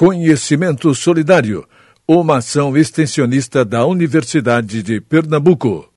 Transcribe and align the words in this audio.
Conhecimento 0.00 0.94
Solidário, 0.94 1.68
uma 2.08 2.38
ação 2.38 2.74
extensionista 2.74 3.66
da 3.66 3.84
Universidade 3.84 4.82
de 4.82 4.98
Pernambuco. 4.98 5.92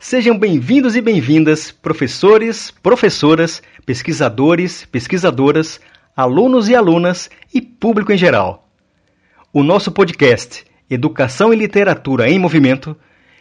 Sejam 0.00 0.38
bem-vindos 0.38 0.96
e 0.96 1.02
bem-vindas, 1.02 1.70
professores, 1.70 2.70
professoras, 2.70 3.62
pesquisadores, 3.84 4.86
pesquisadoras, 4.86 5.78
alunos 6.16 6.70
e 6.70 6.74
alunas 6.74 7.28
e 7.52 7.60
público 7.60 8.10
em 8.10 8.16
geral. 8.16 8.70
O 9.52 9.62
nosso 9.62 9.92
podcast 9.92 10.64
Educação 10.88 11.52
e 11.52 11.56
Literatura 11.56 12.30
em 12.30 12.38
Movimento 12.38 12.96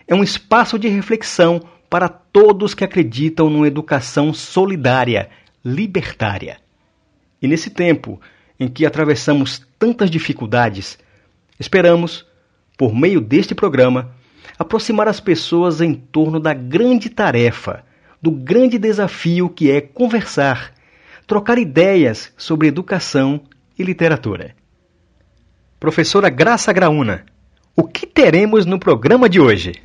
é 0.06 0.14
um 0.14 0.24
espaço 0.24 0.78
de 0.78 0.90
reflexão 0.90 1.62
para 1.90 2.10
todos 2.10 2.74
que 2.74 2.84
acreditam 2.84 3.50
numa 3.50 3.66
educação 3.66 4.34
solidária, 4.34 5.30
libertária. 5.64 6.58
E 7.42 7.48
nesse 7.48 7.70
tempo 7.70 8.20
em 8.60 8.68
que 8.68 8.86
atravessamos 8.86 9.66
tantas 9.86 10.10
dificuldades, 10.10 10.98
esperamos, 11.60 12.26
por 12.76 12.96
meio 12.96 13.22
deste 13.22 13.54
programa, 13.54 14.16
aproximar 14.58 15.08
as 15.08 15.20
pessoas 15.20 15.80
em 15.80 15.94
torno 15.94 16.40
da 16.40 16.56
grande 16.56 17.08
tarefa, 17.08 17.84
do 18.20 18.32
grande 18.32 18.80
desafio 18.80 19.48
que 19.48 19.70
é 19.70 19.80
conversar, 19.80 20.74
trocar 21.28 21.60
ideias 21.60 22.34
sobre 22.36 22.68
educação 22.68 23.42
e 23.78 23.84
literatura. 23.84 24.56
Professora 25.80 26.30
Graça 26.30 26.74
Graúna, 26.74 27.24
o 27.76 27.84
que 27.84 28.08
teremos 28.08 28.66
no 28.66 28.80
programa 28.80 29.30
de 29.30 29.40
hoje? 29.40 29.84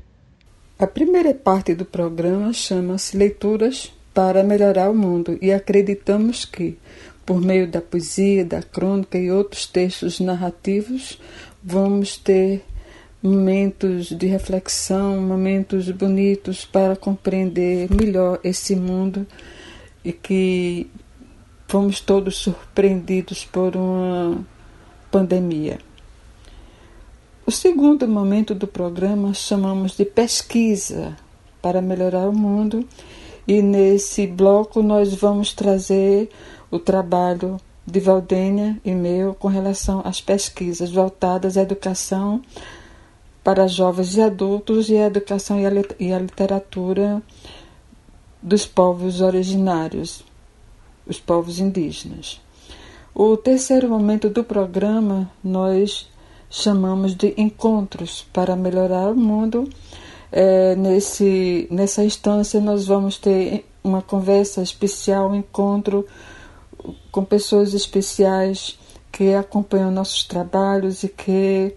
A 0.78 0.86
primeira 0.86 1.34
parte 1.34 1.74
do 1.74 1.84
programa 1.84 2.54
chama-se 2.54 3.18
Leituras 3.18 3.92
para 4.14 4.42
Melhorar 4.42 4.88
o 4.88 4.94
Mundo 4.94 5.38
e 5.42 5.52
acreditamos 5.52 6.46
que, 6.46 6.78
por 7.24 7.40
meio 7.40 7.68
da 7.68 7.80
poesia, 7.80 8.44
da 8.44 8.62
crônica 8.62 9.18
e 9.18 9.30
outros 9.30 9.66
textos 9.66 10.20
narrativos, 10.20 11.18
vamos 11.62 12.16
ter 12.16 12.64
momentos 13.22 14.06
de 14.08 14.26
reflexão, 14.26 15.20
momentos 15.20 15.90
bonitos 15.90 16.64
para 16.64 16.96
compreender 16.96 17.88
melhor 17.94 18.40
esse 18.42 18.74
mundo 18.74 19.26
e 20.04 20.12
que 20.12 20.90
fomos 21.68 22.00
todos 22.00 22.36
surpreendidos 22.36 23.44
por 23.44 23.76
uma 23.76 24.44
pandemia. 25.10 25.78
O 27.46 27.50
segundo 27.50 28.08
momento 28.08 28.54
do 28.54 28.66
programa 28.66 29.34
chamamos 29.34 29.96
de 29.96 30.04
pesquisa 30.04 31.16
para 31.60 31.82
melhorar 31.82 32.28
o 32.28 32.32
mundo 32.32 32.86
e 33.46 33.60
nesse 33.60 34.26
bloco 34.26 34.82
nós 34.82 35.14
vamos 35.14 35.52
trazer 35.52 36.30
o 36.70 36.78
trabalho 36.78 37.58
de 37.86 37.98
Valdênia 38.00 38.80
e 38.84 38.92
meu 38.92 39.34
com 39.34 39.48
relação 39.48 40.02
às 40.04 40.20
pesquisas 40.20 40.90
voltadas 40.90 41.56
à 41.56 41.62
educação 41.62 42.40
para 43.42 43.66
jovens 43.66 44.16
e 44.16 44.22
adultos 44.22 44.88
e 44.88 44.96
à 44.96 45.06
educação 45.06 45.58
e 45.98 46.12
à 46.12 46.18
literatura 46.18 47.22
dos 48.42 48.66
povos 48.66 49.20
originários, 49.20 50.24
os 51.06 51.18
povos 51.18 51.58
indígenas. 51.58 52.40
O 53.14 53.36
terceiro 53.36 53.88
momento 53.88 54.30
do 54.30 54.44
programa 54.44 55.30
nós 55.42 56.08
chamamos 56.48 57.14
de 57.14 57.34
encontros 57.36 58.26
para 58.32 58.56
melhorar 58.56 59.10
o 59.10 59.16
mundo. 59.16 59.68
É, 60.32 60.76
nesse, 60.76 61.66
nessa 61.70 62.04
instância, 62.04 62.60
nós 62.60 62.86
vamos 62.86 63.18
ter 63.18 63.66
uma 63.82 64.00
conversa 64.00 64.62
especial, 64.62 65.30
um 65.30 65.34
encontro 65.34 66.06
com 67.10 67.24
pessoas 67.24 67.74
especiais 67.74 68.78
que 69.10 69.34
acompanham 69.34 69.90
nossos 69.90 70.24
trabalhos 70.24 71.02
e 71.02 71.08
que 71.08 71.74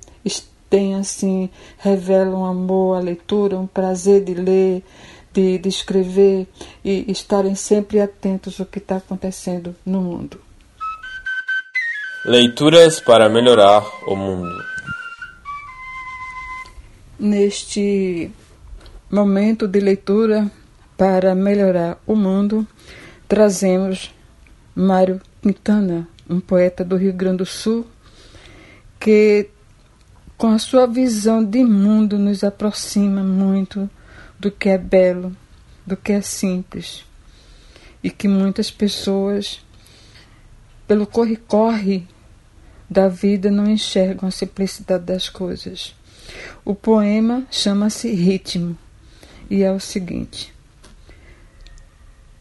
têm 0.73 0.95
assim 0.95 1.51
revelam 1.77 2.45
amor 2.45 2.97
à 2.97 2.99
leitura, 2.99 3.59
um 3.59 3.67
prazer 3.67 4.23
de 4.23 4.33
ler, 4.33 4.83
de, 5.31 5.59
de 5.59 5.69
escrever 5.69 6.47
e 6.83 7.11
estarem 7.11 7.53
sempre 7.53 8.01
atentos 8.01 8.59
ao 8.59 8.65
que 8.65 8.79
está 8.79 8.97
acontecendo 8.97 9.75
no 9.85 10.01
mundo. 10.01 10.41
Leituras 12.25 12.99
para 12.99 13.29
melhorar 13.29 13.83
o 14.07 14.15
mundo. 14.15 14.63
Neste 17.19 18.31
momento 19.11 19.67
de 19.67 19.79
leitura 19.79 20.49
para 20.97 21.35
melhorar 21.35 21.99
o 22.07 22.15
mundo, 22.15 22.65
trazemos 23.27 24.11
Mário 24.75 25.21
Quintana, 25.39 26.07
um 26.27 26.39
poeta 26.39 26.83
do 26.83 26.95
Rio 26.95 27.13
Grande 27.13 27.37
do 27.37 27.45
Sul, 27.45 27.85
que 28.99 29.49
com 30.35 30.47
a 30.47 30.57
sua 30.57 30.87
visão 30.87 31.43
de 31.43 31.63
mundo 31.63 32.17
nos 32.17 32.43
aproxima 32.43 33.23
muito 33.23 33.87
do 34.39 34.49
que 34.49 34.69
é 34.69 34.77
belo, 34.77 35.35
do 35.85 35.95
que 35.95 36.11
é 36.11 36.21
simples, 36.21 37.05
e 38.03 38.09
que 38.09 38.27
muitas 38.27 38.71
pessoas, 38.71 39.63
pelo 40.87 41.05
corre-corre 41.05 42.07
da 42.89 43.07
vida, 43.07 43.51
não 43.51 43.69
enxergam 43.69 44.27
a 44.27 44.31
simplicidade 44.31 45.05
das 45.05 45.29
coisas. 45.29 45.95
O 46.65 46.73
poema 46.73 47.45
chama-se 47.51 48.11
Ritmo 48.11 48.75
e 49.49 49.61
é 49.61 49.71
o 49.71 49.79
seguinte: 49.79 50.51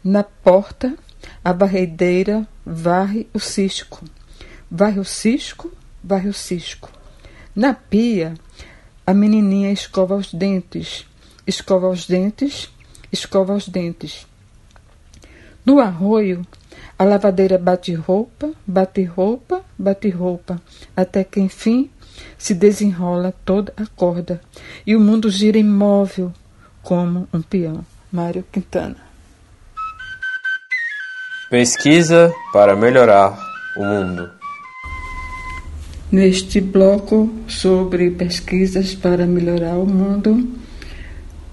Na 0.03 0.23
porta 0.23 0.97
a 1.43 1.53
barreideira 1.53 2.47
varre 2.65 3.27
o 3.33 3.39
cisco. 3.39 4.03
Varre 4.69 4.99
o 4.99 5.05
cisco, 5.05 5.71
varre 6.03 6.29
o 6.29 6.33
cisco. 6.33 6.89
Na 7.55 7.73
pia, 7.73 8.33
a 9.05 9.13
menininha 9.13 9.71
escova 9.71 10.15
os 10.15 10.33
dentes. 10.33 11.05
Escova 11.45 11.89
os 11.89 12.07
dentes, 12.07 12.71
escova 13.11 13.53
os 13.53 13.67
dentes. 13.67 14.25
No 15.65 15.79
arroio, 15.79 16.45
a 16.97 17.03
lavadeira 17.03 17.57
bate 17.57 17.93
roupa, 17.93 18.51
bate 18.65 19.03
roupa, 19.03 19.63
bate 19.77 20.09
roupa, 20.09 20.61
até 20.95 21.23
que 21.23 21.39
enfim 21.39 21.89
se 22.37 22.53
desenrola 22.53 23.33
toda 23.43 23.73
a 23.77 23.85
corda 23.85 24.41
e 24.85 24.95
o 24.95 24.99
mundo 24.99 25.29
gira 25.29 25.57
imóvel 25.57 26.31
como 26.81 27.27
um 27.33 27.41
peão. 27.41 27.85
Mário 28.11 28.45
Quintana. 28.51 29.12
Pesquisa 31.53 32.33
para 32.51 32.75
melhorar 32.75 33.37
o 33.77 33.85
mundo. 33.85 34.27
Neste 36.11 36.59
bloco 36.59 37.31
sobre 37.47 38.09
pesquisas 38.09 38.95
para 38.95 39.27
melhorar 39.27 39.77
o 39.77 39.85
mundo, 39.85 40.49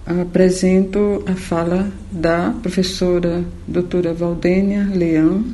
apresento 0.06 1.22
a 1.26 1.34
fala 1.34 1.92
da 2.10 2.50
professora 2.62 3.44
doutora 3.68 4.14
Valdênia 4.14 4.88
Leão, 4.90 5.44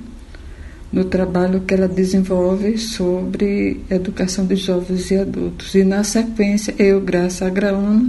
no 0.93 1.05
trabalho 1.07 1.63
que 1.63 1.75
ela 1.75 1.89
desenvolve 1.89 2.79
sobre 2.79 3.81
educação 3.91 4.47
de 4.47 4.55
jovens 4.55 5.11
e 5.11 5.17
adultos. 5.17 5.75
E 5.75 5.83
na 5.83 6.05
sequência, 6.05 6.73
eu, 6.79 7.01
Graça 7.01 7.49
Agraúna, 7.49 8.09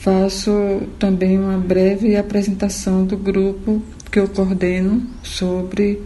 faço 0.00 0.80
também 0.98 1.38
uma 1.38 1.58
breve 1.58 2.16
apresentação 2.16 3.04
do 3.04 3.18
grupo 3.18 3.82
que 4.14 4.20
eu 4.20 4.28
coordeno 4.28 5.10
sobre 5.24 6.00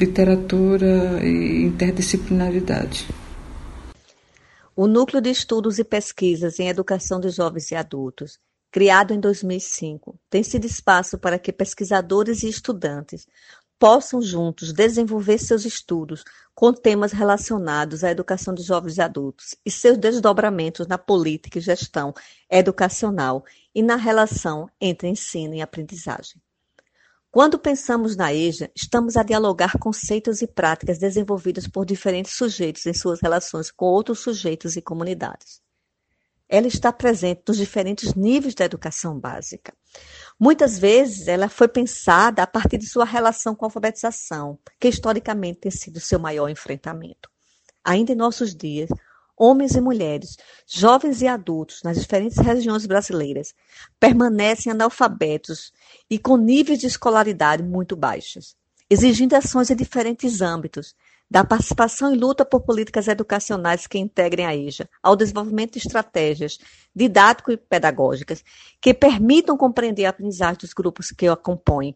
literatura 0.00 1.22
e 1.22 1.62
interdisciplinaridade. 1.62 3.06
O 4.74 4.86
Núcleo 4.86 5.20
de 5.20 5.28
Estudos 5.28 5.78
e 5.78 5.84
Pesquisas 5.84 6.58
em 6.58 6.68
Educação 6.68 7.20
de 7.20 7.28
Jovens 7.28 7.70
e 7.70 7.74
Adultos, 7.74 8.38
criado 8.70 9.12
em 9.12 9.20
2005, 9.20 10.18
tem 10.30 10.42
sido 10.42 10.64
espaço 10.64 11.18
para 11.18 11.38
que 11.38 11.52
pesquisadores 11.52 12.42
e 12.42 12.48
estudantes 12.48 13.26
possam 13.78 14.22
juntos 14.22 14.72
desenvolver 14.72 15.36
seus 15.36 15.66
estudos 15.66 16.24
com 16.54 16.72
temas 16.72 17.12
relacionados 17.12 18.02
à 18.02 18.10
educação 18.10 18.54
de 18.54 18.62
jovens 18.62 18.96
e 18.96 19.02
adultos 19.02 19.54
e 19.66 19.70
seus 19.70 19.98
desdobramentos 19.98 20.86
na 20.86 20.96
política 20.96 21.58
e 21.58 21.60
gestão 21.60 22.14
educacional 22.50 23.44
e 23.74 23.82
na 23.82 23.96
relação 23.96 24.66
entre 24.80 25.08
ensino 25.08 25.54
e 25.54 25.60
aprendizagem. 25.60 26.40
Quando 27.32 27.60
pensamos 27.60 28.16
na 28.16 28.34
EJA, 28.34 28.72
estamos 28.74 29.16
a 29.16 29.22
dialogar 29.22 29.78
conceitos 29.78 30.42
e 30.42 30.48
práticas 30.48 30.98
desenvolvidos 30.98 31.68
por 31.68 31.86
diferentes 31.86 32.32
sujeitos 32.32 32.84
em 32.86 32.92
suas 32.92 33.20
relações 33.20 33.70
com 33.70 33.86
outros 33.86 34.18
sujeitos 34.18 34.76
e 34.76 34.82
comunidades. 34.82 35.62
Ela 36.48 36.66
está 36.66 36.92
presente 36.92 37.42
nos 37.46 37.56
diferentes 37.56 38.14
níveis 38.14 38.56
da 38.56 38.64
educação 38.64 39.16
básica. 39.16 39.72
Muitas 40.40 40.76
vezes 40.76 41.28
ela 41.28 41.48
foi 41.48 41.68
pensada 41.68 42.42
a 42.42 42.48
partir 42.48 42.78
de 42.78 42.88
sua 42.88 43.04
relação 43.04 43.54
com 43.54 43.64
a 43.64 43.68
alfabetização, 43.68 44.58
que 44.80 44.88
historicamente 44.88 45.60
tem 45.60 45.70
sido 45.70 46.00
seu 46.00 46.18
maior 46.18 46.48
enfrentamento. 46.48 47.30
Ainda 47.84 48.10
em 48.10 48.16
nossos 48.16 48.56
dias, 48.56 48.90
homens 49.40 49.74
e 49.74 49.80
mulheres, 49.80 50.36
jovens 50.66 51.22
e 51.22 51.26
adultos 51.26 51.82
nas 51.82 51.98
diferentes 51.98 52.36
regiões 52.36 52.84
brasileiras 52.84 53.54
permanecem 53.98 54.70
analfabetos 54.70 55.72
e 56.10 56.18
com 56.18 56.36
níveis 56.36 56.78
de 56.78 56.86
escolaridade 56.86 57.62
muito 57.62 57.96
baixos, 57.96 58.54
exigindo 58.90 59.32
ações 59.32 59.70
em 59.70 59.76
diferentes 59.76 60.42
âmbitos, 60.42 60.94
da 61.30 61.44
participação 61.44 62.12
e 62.12 62.18
luta 62.18 62.44
por 62.44 62.60
políticas 62.60 63.06
educacionais 63.06 63.86
que 63.86 63.96
integrem 63.96 64.44
a 64.44 64.54
EJA, 64.54 64.90
ao 65.00 65.14
desenvolvimento 65.14 65.74
de 65.74 65.78
estratégias 65.78 66.58
didático 66.94 67.52
e 67.52 67.56
pedagógicas 67.56 68.44
que 68.80 68.92
permitam 68.92 69.56
compreender 69.56 70.04
a 70.04 70.10
aprendizagem 70.10 70.58
dos 70.58 70.74
grupos 70.74 71.12
que 71.12 71.30
o 71.30 71.36
compõem 71.36 71.94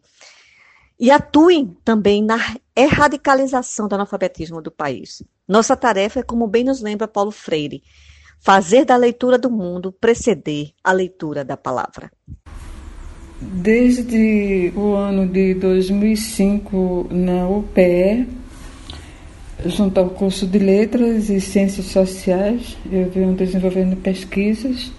e 0.97 1.11
atuem 1.11 1.77
também 1.83 2.23
na 2.23 2.37
erradicalização 2.73 3.89
do 3.89 3.95
analfabetismo 3.95 4.61
do 4.61 4.71
país. 4.71 5.21
Nossa 5.47 5.75
tarefa 5.75 6.19
é, 6.19 6.23
como 6.23 6.47
bem 6.47 6.63
nos 6.63 6.81
lembra 6.81 7.07
Paulo 7.07 7.31
Freire, 7.31 7.83
fazer 8.39 8.83
da 8.85 8.95
leitura 8.95 9.37
do 9.37 9.49
mundo 9.49 9.91
preceder 9.91 10.71
a 10.83 10.91
leitura 10.91 11.45
da 11.45 11.55
palavra. 11.55 12.11
Desde 13.39 14.73
o 14.75 14.93
ano 14.93 15.27
de 15.27 15.53
2005, 15.55 17.09
na 17.11 17.47
UPE, 17.47 18.27
junto 19.65 19.99
ao 19.99 20.09
curso 20.09 20.47
de 20.47 20.57
Letras 20.57 21.29
e 21.29 21.39
Ciências 21.39 21.87
Sociais, 21.87 22.75
eu 22.91 23.09
venho 23.11 23.33
desenvolvendo 23.33 23.95
pesquisas 23.97 24.91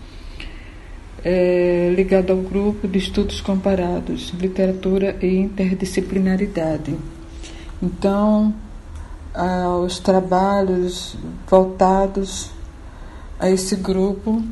é, 1.25 1.93
ligado 1.97 2.31
ao 2.31 2.37
grupo 2.37 2.87
de 2.87 2.99
estudos 2.99 3.41
comparados, 3.41 4.31
literatura 4.31 5.17
e 5.21 5.27
interdisciplinaridade. 5.27 6.95
Então, 7.83 8.55
os 9.85 9.99
trabalhos 9.99 11.17
voltados 11.49 12.51
a 13.39 13.51
esse 13.51 13.77
grupo 13.77 14.43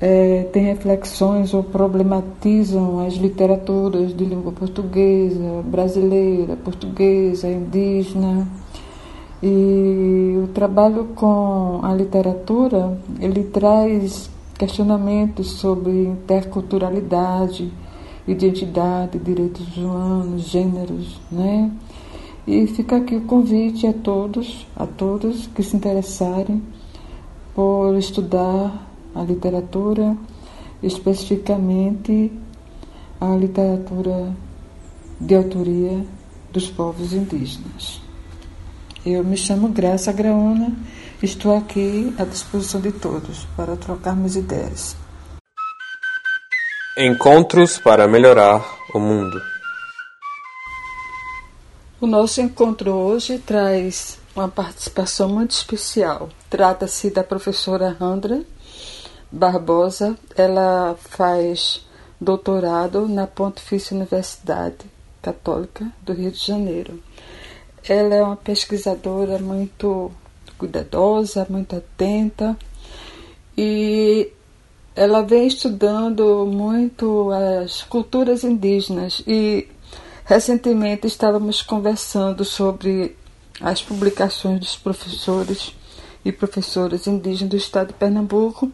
é, 0.00 0.48
têm 0.52 0.64
reflexões 0.64 1.52
ou 1.52 1.62
problematizam 1.62 3.04
as 3.04 3.14
literaturas 3.14 4.16
de 4.16 4.24
língua 4.24 4.52
portuguesa, 4.52 5.62
brasileira, 5.64 6.56
portuguesa, 6.56 7.48
indígena. 7.48 8.46
E 9.42 10.36
o 10.42 10.48
trabalho 10.48 11.08
com 11.14 11.80
a 11.82 11.94
literatura, 11.94 12.98
ele 13.20 13.44
traz 13.44 14.30
questionamentos 14.58 15.52
sobre 15.52 15.90
interculturalidade, 16.06 17.70
identidade, 18.26 19.18
direitos 19.18 19.76
humanos, 19.76 20.42
gêneros, 20.42 21.20
né? 21.30 21.70
E 22.48 22.66
fica 22.66 22.96
aqui 22.96 23.14
o 23.14 23.20
convite 23.20 23.86
a 23.86 23.92
todos, 23.92 24.66
a 24.74 24.86
todos 24.86 25.46
que 25.48 25.62
se 25.62 25.76
interessarem 25.76 26.62
por 27.54 27.94
estudar 27.98 28.88
a 29.14 29.22
literatura, 29.22 30.16
especificamente 30.82 32.32
a 33.20 33.36
literatura 33.36 34.34
de 35.20 35.34
autoria 35.34 36.02
dos 36.50 36.70
povos 36.70 37.12
indígenas. 37.12 38.00
Eu 39.04 39.22
me 39.22 39.36
chamo 39.36 39.68
Graça 39.68 40.10
Graúna, 40.10 40.72
estou 41.22 41.54
aqui 41.54 42.14
à 42.18 42.24
disposição 42.24 42.80
de 42.80 42.92
todos 42.92 43.46
para 43.58 43.76
trocarmos 43.76 44.36
ideias. 44.36 44.96
Encontros 46.96 47.78
para 47.78 48.08
melhorar 48.08 48.64
o 48.94 48.98
mundo. 48.98 49.38
O 52.00 52.06
nosso 52.06 52.40
encontro 52.40 52.92
hoje 52.92 53.40
traz 53.40 54.20
uma 54.36 54.48
participação 54.48 55.28
muito 55.28 55.50
especial. 55.50 56.28
Trata-se 56.48 57.10
da 57.10 57.24
professora 57.24 57.96
Andra 58.00 58.44
Barbosa. 59.32 60.16
Ela 60.36 60.96
faz 60.96 61.84
doutorado 62.20 63.08
na 63.08 63.26
Pontifícia 63.26 63.96
Universidade 63.96 64.86
Católica 65.20 65.90
do 66.00 66.12
Rio 66.12 66.30
de 66.30 66.38
Janeiro. 66.38 67.02
Ela 67.88 68.14
é 68.14 68.22
uma 68.22 68.36
pesquisadora 68.36 69.40
muito 69.40 70.12
cuidadosa, 70.56 71.48
muito 71.50 71.74
atenta 71.74 72.56
e 73.56 74.30
ela 74.94 75.22
vem 75.22 75.48
estudando 75.48 76.46
muito 76.46 77.32
as 77.32 77.82
culturas 77.82 78.44
indígenas 78.44 79.20
e 79.26 79.66
Recentemente 80.28 81.06
estávamos 81.06 81.62
conversando 81.62 82.44
sobre 82.44 83.16
as 83.62 83.80
publicações 83.82 84.60
dos 84.60 84.76
professores 84.76 85.74
e 86.22 86.30
professoras 86.30 87.06
indígenas 87.06 87.48
do 87.48 87.56
estado 87.56 87.88
de 87.88 87.94
Pernambuco 87.94 88.70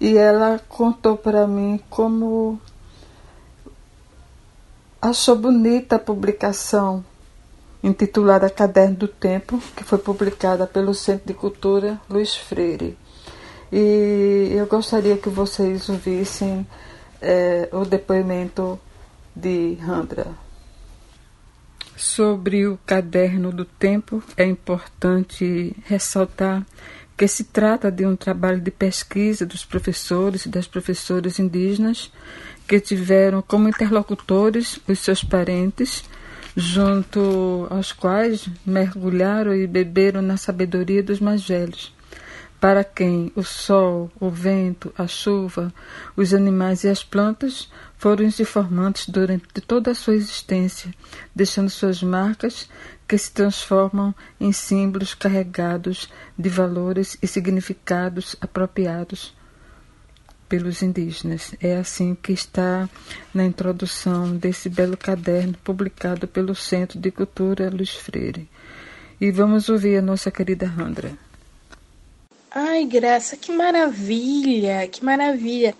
e 0.00 0.16
ela 0.16 0.58
contou 0.66 1.14
para 1.14 1.46
mim 1.46 1.78
como 1.90 2.58
achou 4.98 5.36
bonita 5.36 5.96
a 5.96 5.98
publicação 5.98 7.04
intitulada 7.84 8.48
Caderno 8.48 8.96
do 8.96 9.08
Tempo, 9.08 9.60
que 9.76 9.84
foi 9.84 9.98
publicada 9.98 10.66
pelo 10.66 10.94
Centro 10.94 11.26
de 11.26 11.34
Cultura 11.34 12.00
Luiz 12.08 12.34
Freire. 12.34 12.96
E 13.70 14.52
eu 14.52 14.66
gostaria 14.66 15.18
que 15.18 15.28
vocês 15.28 15.86
ouvissem 15.90 16.66
é, 17.20 17.68
o 17.72 17.84
depoimento 17.84 18.80
de 19.36 19.74
Randra. 19.82 20.47
Sobre 21.98 22.64
o 22.64 22.78
caderno 22.86 23.50
do 23.50 23.64
tempo, 23.64 24.22
é 24.36 24.44
importante 24.44 25.74
ressaltar 25.84 26.64
que 27.16 27.26
se 27.26 27.42
trata 27.42 27.90
de 27.90 28.06
um 28.06 28.14
trabalho 28.14 28.60
de 28.60 28.70
pesquisa 28.70 29.44
dos 29.44 29.64
professores 29.64 30.46
e 30.46 30.48
das 30.48 30.68
professoras 30.68 31.40
indígenas 31.40 32.12
que 32.68 32.78
tiveram 32.78 33.42
como 33.42 33.68
interlocutores 33.68 34.78
os 34.86 35.00
seus 35.00 35.24
parentes, 35.24 36.04
junto 36.56 37.66
aos 37.68 37.90
quais 37.90 38.48
mergulharam 38.64 39.52
e 39.52 39.66
beberam 39.66 40.22
na 40.22 40.36
sabedoria 40.36 41.02
dos 41.02 41.18
mais 41.18 41.48
velhos. 41.48 41.92
Para 42.60 42.84
quem 42.84 43.32
o 43.34 43.42
sol, 43.42 44.08
o 44.20 44.30
vento, 44.30 44.92
a 44.96 45.08
chuva, 45.08 45.74
os 46.16 46.32
animais 46.32 46.84
e 46.84 46.88
as 46.88 47.02
plantas 47.02 47.68
foram 47.98 48.26
os 48.26 48.38
informantes 48.38 49.08
durante 49.08 49.60
toda 49.60 49.90
a 49.90 49.94
sua 49.94 50.14
existência, 50.14 50.94
deixando 51.34 51.68
suas 51.68 52.00
marcas 52.02 52.68
que 53.08 53.18
se 53.18 53.32
transformam 53.32 54.14
em 54.40 54.52
símbolos 54.52 55.14
carregados 55.14 56.08
de 56.38 56.48
valores 56.48 57.18
e 57.20 57.26
significados 57.26 58.36
apropriados 58.40 59.36
pelos 60.48 60.80
indígenas. 60.80 61.54
É 61.60 61.76
assim 61.76 62.14
que 62.14 62.32
está 62.32 62.88
na 63.34 63.44
introdução 63.44 64.36
desse 64.36 64.68
belo 64.68 64.96
caderno 64.96 65.54
publicado 65.64 66.28
pelo 66.28 66.54
Centro 66.54 67.00
de 67.00 67.10
Cultura 67.10 67.68
Luiz 67.68 67.94
Freire. 67.94 68.48
E 69.20 69.32
vamos 69.32 69.68
ouvir 69.68 69.96
a 69.98 70.02
nossa 70.02 70.30
querida 70.30 70.66
Randra. 70.66 71.12
Ai, 72.50 72.86
Graça, 72.86 73.36
que 73.36 73.52
maravilha, 73.52 74.86
que 74.86 75.04
maravilha. 75.04 75.74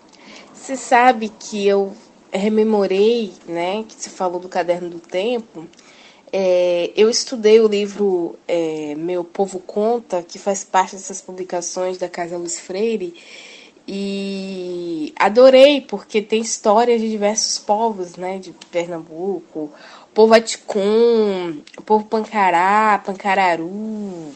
Você 0.53 0.75
sabe 0.75 1.29
que 1.29 1.65
eu 1.65 1.95
rememorei, 2.31 3.33
né, 3.47 3.83
que 3.87 3.95
você 3.95 4.09
falou 4.09 4.39
do 4.39 4.49
Caderno 4.49 4.89
do 4.89 4.99
Tempo. 4.99 5.67
É, 6.31 6.91
eu 6.95 7.09
estudei 7.09 7.59
o 7.59 7.67
livro 7.67 8.37
é, 8.47 8.93
Meu 8.95 9.23
Povo 9.23 9.59
Conta, 9.59 10.21
que 10.21 10.37
faz 10.37 10.63
parte 10.63 10.95
dessas 10.95 11.21
publicações 11.21 11.97
da 11.97 12.07
Casa 12.07 12.37
Luz 12.37 12.59
Freire, 12.59 13.13
e 13.87 15.11
adorei, 15.15 15.81
porque 15.81 16.21
tem 16.21 16.41
histórias 16.41 17.01
de 17.01 17.09
diversos 17.09 17.57
povos, 17.57 18.15
né, 18.15 18.37
de 18.37 18.53
Pernambuco, 18.71 19.71
povo 20.13 20.35
Aticum, 20.35 21.61
povo 21.83 22.05
Pancará, 22.05 23.01
Pancararu, 23.03 24.31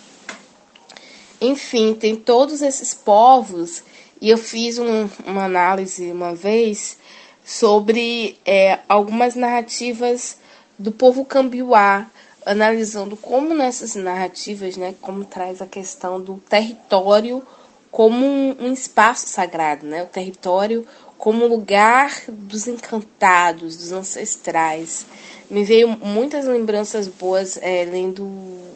enfim, 1.39 1.93
tem 1.93 2.15
todos 2.15 2.63
esses 2.63 2.95
povos, 2.95 3.83
e 4.19 4.29
eu 4.29 4.37
fiz 4.37 4.79
um, 4.79 5.07
uma 5.27 5.43
análise 5.43 6.11
uma 6.11 6.33
vez 6.33 6.97
sobre 7.43 8.39
é, 8.45 8.79
algumas 8.87 9.35
narrativas 9.35 10.37
do 10.77 10.91
povo 10.91 11.25
cambiuá, 11.25 12.07
analisando 12.45 13.15
como 13.15 13.53
nessas 13.53 13.95
narrativas, 13.95 14.75
né, 14.77 14.95
como 15.01 15.25
traz 15.25 15.61
a 15.61 15.65
questão 15.65 16.21
do 16.21 16.41
território 16.49 17.45
como 17.91 18.25
um, 18.25 18.55
um 18.59 18.73
espaço 18.73 19.27
sagrado, 19.27 19.85
né, 19.85 20.03
o 20.03 20.07
território 20.07 20.85
como 21.17 21.47
lugar 21.47 22.11
dos 22.27 22.67
encantados, 22.67 23.77
dos 23.77 23.91
ancestrais. 23.93 25.05
Me 25.49 25.63
veio 25.63 25.87
muitas 25.87 26.45
lembranças 26.45 27.07
boas 27.07 27.57
é, 27.61 27.85
lendo 27.85 28.25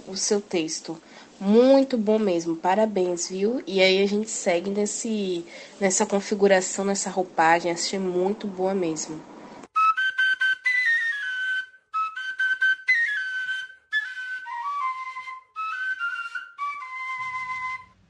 o 0.08 0.16
seu 0.16 0.40
texto. 0.40 0.98
Muito 1.40 2.00
bom 2.00 2.18
mesmo, 2.18 2.56
parabéns, 2.56 3.30
viu? 3.30 3.62
E 3.68 3.80
aí 3.80 4.02
a 4.02 4.08
gente 4.08 4.28
segue 4.28 4.72
nesse, 4.72 5.46
nessa 5.80 6.04
configuração, 6.04 6.84
nessa 6.84 7.12
roupagem, 7.12 7.72
achei 7.72 8.00
muito 8.00 8.48
boa 8.48 8.74
mesmo. 8.74 9.22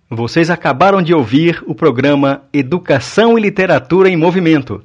Vocês 0.10 0.50
acabaram 0.50 1.02
de 1.02 1.14
ouvir 1.14 1.62
o 1.68 1.76
programa 1.76 2.48
Educação 2.54 3.38
e 3.38 3.42
Literatura 3.42 4.08
em 4.08 4.16
Movimento, 4.16 4.82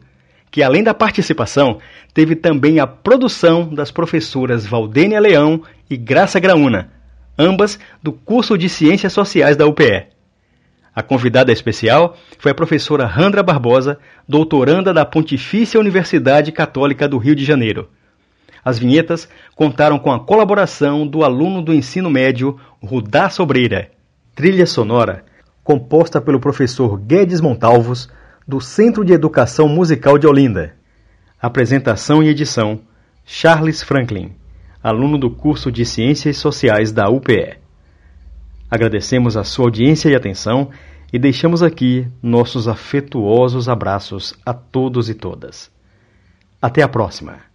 que 0.50 0.64
além 0.64 0.82
da 0.82 0.92
participação, 0.92 1.78
teve 2.12 2.34
também 2.34 2.80
a 2.80 2.88
produção 2.88 3.72
das 3.72 3.92
professoras 3.92 4.66
Valdênia 4.66 5.20
Leão 5.20 5.62
e 5.88 5.96
Graça 5.96 6.40
Graúna 6.40 7.01
ambas 7.38 7.78
do 8.02 8.12
curso 8.12 8.56
de 8.56 8.68
Ciências 8.68 9.12
Sociais 9.12 9.56
da 9.56 9.66
UPE. 9.66 10.06
A 10.94 11.02
convidada 11.02 11.50
especial 11.50 12.16
foi 12.38 12.52
a 12.52 12.54
professora 12.54 13.06
Randra 13.06 13.42
Barbosa, 13.42 13.98
doutoranda 14.28 14.92
da 14.92 15.04
Pontifícia 15.04 15.80
Universidade 15.80 16.52
Católica 16.52 17.08
do 17.08 17.16
Rio 17.16 17.34
de 17.34 17.44
Janeiro. 17.44 17.88
As 18.64 18.78
vinhetas 18.78 19.28
contaram 19.56 19.98
com 19.98 20.12
a 20.12 20.20
colaboração 20.20 21.06
do 21.06 21.24
aluno 21.24 21.62
do 21.62 21.72
ensino 21.72 22.10
médio 22.10 22.60
Rudá 22.82 23.30
Sobreira. 23.30 23.90
Trilha 24.34 24.66
sonora 24.66 25.24
composta 25.64 26.20
pelo 26.20 26.40
professor 26.40 26.98
Guedes 26.98 27.40
Montalvos, 27.40 28.08
do 28.46 28.60
Centro 28.60 29.04
de 29.04 29.12
Educação 29.12 29.68
Musical 29.68 30.18
de 30.18 30.26
Olinda. 30.26 30.74
Apresentação 31.40 32.22
e 32.22 32.28
edição 32.28 32.80
Charles 33.24 33.82
Franklin, 33.82 34.32
aluno 34.82 35.16
do 35.16 35.30
curso 35.30 35.70
de 35.70 35.84
Ciências 35.84 36.36
Sociais 36.38 36.90
da 36.90 37.08
UPE. 37.08 37.58
Agradecemos 38.70 39.36
a 39.36 39.44
sua 39.44 39.66
audiência 39.66 40.08
e 40.08 40.16
atenção 40.16 40.70
e 41.12 41.18
deixamos 41.18 41.62
aqui 41.62 42.08
nossos 42.22 42.66
afetuosos 42.66 43.68
abraços 43.68 44.34
a 44.44 44.52
todos 44.54 45.08
e 45.08 45.14
todas. 45.14 45.70
Até 46.60 46.82
a 46.82 46.88
próxima! 46.88 47.52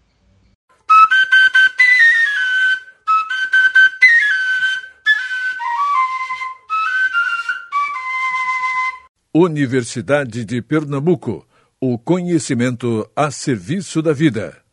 Universidade 9.34 10.44
de 10.44 10.62
Pernambuco. 10.62 11.46
O 11.80 12.00
conhecimento 12.00 13.08
a 13.16 13.30
serviço 13.30 14.02
da 14.02 14.12
vida. 14.12 14.67